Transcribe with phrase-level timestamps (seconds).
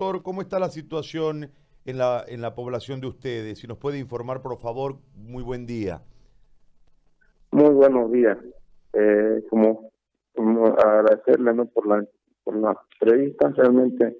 [0.00, 1.50] Doctor, ¿cómo está la situación
[1.84, 3.58] en la, en la población de ustedes?
[3.58, 6.00] Si nos puede informar, por favor, muy buen día.
[7.50, 8.38] Muy buenos días.
[8.94, 9.90] Eh, como,
[10.38, 11.66] agradecerle ¿no?
[11.66, 12.02] por la
[12.44, 13.52] por la entrevista.
[13.54, 14.16] Realmente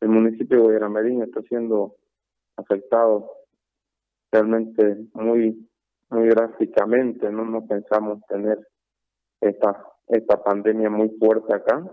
[0.00, 1.96] el municipio de Guayaramerín está siendo
[2.56, 3.30] afectado
[4.32, 5.68] realmente muy
[6.08, 7.30] muy drásticamente.
[7.30, 8.58] No no pensamos tener
[9.42, 11.84] esta esta pandemia muy fuerte acá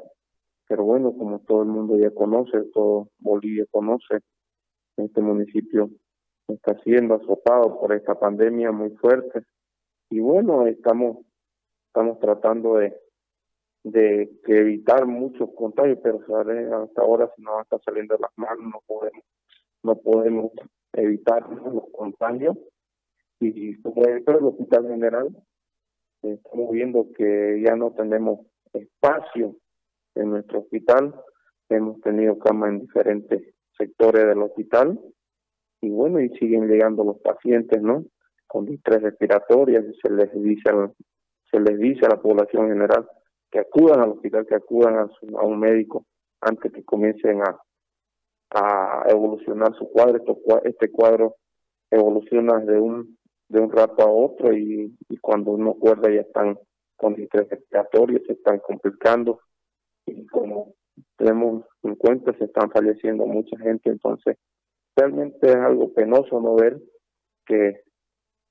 [0.68, 4.20] pero bueno, como todo el mundo ya conoce, todo Bolivia conoce,
[4.98, 5.90] este municipio
[6.48, 9.44] está siendo azotado por esta pandemia muy fuerte.
[10.10, 11.26] Y bueno, estamos
[11.88, 12.96] estamos tratando de
[13.92, 18.82] de que evitar muchos contagios, pero hasta ahora si no está saliendo las manos no
[18.86, 19.24] podemos
[19.84, 20.52] no podemos
[20.94, 22.58] evitar los contagios
[23.40, 25.30] y como dentro del hospital general
[26.22, 29.56] estamos viendo que ya no tenemos espacio
[30.18, 31.14] en nuestro hospital.
[31.70, 35.00] Hemos tenido cama en diferentes sectores del hospital
[35.82, 38.06] y bueno, y siguen llegando los pacientes, ¿no?
[38.48, 40.92] Con distrés respiratorias se les dice a,
[41.52, 43.08] se les dice a la población general
[43.52, 45.02] que acudan al hospital, que acudan a,
[45.40, 46.06] a un médico
[46.42, 47.58] antes que comiencen a,
[48.52, 50.24] a evolucionar su cuadro.
[50.64, 51.36] Este cuadro
[51.92, 53.18] evoluciona de un
[53.50, 56.58] de un rato a otro y, cuando uno acuerda ya están
[56.96, 59.42] con distrés respiratorios, se están complicando
[60.08, 60.74] y como
[61.18, 64.38] tenemos en cuenta se están falleciendo mucha gente, entonces
[64.96, 66.82] realmente es algo penoso no ver
[67.46, 67.82] que,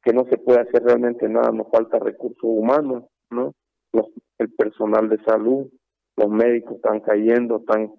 [0.03, 3.55] que no se puede hacer realmente nada, nos falta recursos humanos, ¿no?
[3.93, 4.07] Los,
[4.39, 5.69] el personal de salud,
[6.17, 7.93] los médicos están cayendo, están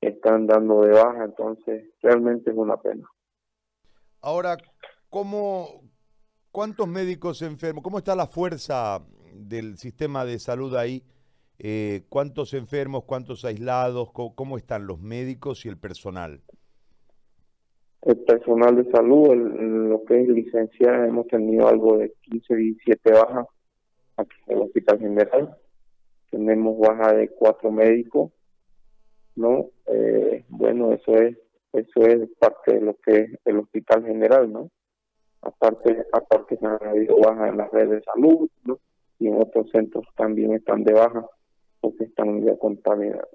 [0.00, 3.06] están dando de baja, entonces realmente es una pena.
[4.22, 4.56] Ahora,
[5.08, 5.82] ¿cómo,
[6.50, 7.84] ¿cuántos médicos enfermos?
[7.84, 11.04] ¿Cómo está la fuerza del sistema de salud ahí?
[11.62, 14.10] Eh, ¿Cuántos enfermos, cuántos aislados?
[14.12, 16.40] ¿Cómo, están los médicos y el personal?
[18.00, 23.46] El personal de salud, lo que es licenciada, hemos tenido algo de 15, 17 bajas
[24.16, 25.56] aquí en el Hospital General.
[26.30, 28.32] Tenemos baja de cuatro médicos,
[29.36, 29.66] ¿no?
[29.84, 31.36] Eh, bueno, eso es
[31.74, 34.70] eso es parte de lo que es el Hospital General, ¿no?
[35.42, 38.78] Aparte, aparte se han habido bajas en las redes de salud, ¿no?
[39.18, 41.28] Y en otros centros también están de baja
[41.80, 43.28] porque están ya contaminados.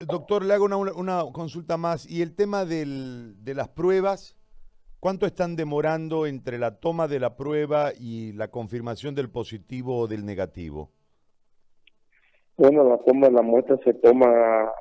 [0.00, 2.08] Doctor, le hago una, una, consulta más.
[2.08, 4.36] ¿Y el tema del, de las pruebas?
[5.00, 10.06] ¿Cuánto están demorando entre la toma de la prueba y la confirmación del positivo o
[10.06, 10.90] del negativo?
[12.56, 14.72] Bueno, la toma de la muestra se toma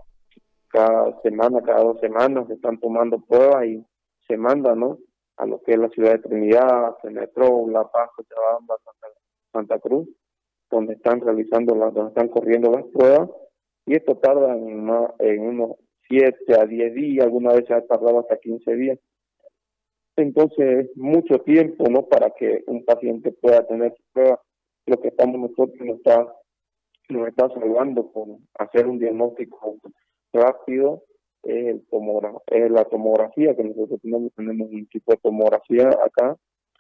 [0.70, 3.86] cada semana, cada dos semanas, se están tomando pruebas y
[4.28, 5.00] se manda, ¿no?
[5.38, 8.76] A lo que es la ciudad de Trinidad, Cenetro, La Paz, Cochabamba,
[9.52, 10.08] Santa Cruz
[10.70, 13.30] donde están realizando las, donde están corriendo las pruebas,
[13.86, 14.90] y esto tarda en,
[15.20, 15.78] en unos
[16.10, 19.00] 7 a 10 días, alguna vez ha tardado hasta 15 días.
[20.18, 22.08] Entonces, mucho tiempo, ¿no?
[22.08, 24.42] Para que un paciente pueda tener su prueba.
[24.88, 26.34] Lo que estamos nosotros nos está,
[27.10, 29.78] nos está salvando con hacer un diagnóstico
[30.34, 31.04] rápido
[31.44, 31.82] es, el
[32.48, 36.36] es la tomografía que nosotros tenemos, tenemos un tipo de tomografía acá.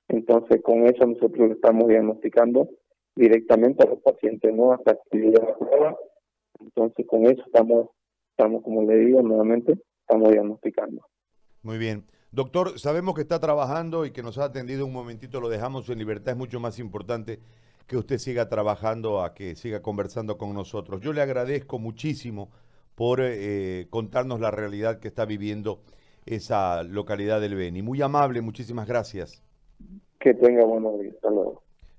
[0.09, 2.70] Entonces, con eso nosotros estamos diagnosticando
[3.17, 5.97] directamente a los pacientes, no hasta que la prueba.
[6.59, 7.89] Entonces, con eso estamos,
[8.31, 11.01] estamos, como le digo nuevamente, estamos diagnosticando.
[11.63, 12.05] Muy bien.
[12.31, 15.97] Doctor, sabemos que está trabajando y que nos ha atendido un momentito, lo dejamos en
[15.97, 17.39] libertad, es mucho más importante
[17.88, 21.01] que usted siga trabajando, a que siga conversando con nosotros.
[21.01, 22.49] Yo le agradezco muchísimo
[22.95, 25.81] por eh, contarnos la realidad que está viviendo
[26.25, 27.81] esa localidad del Beni.
[27.81, 29.41] Muy amable, muchísimas gracias.
[30.19, 31.16] Que tenga buenos días.
[31.16, 31.66] Hasta luego.